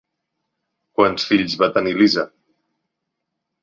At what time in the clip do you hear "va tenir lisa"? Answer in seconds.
1.63-2.29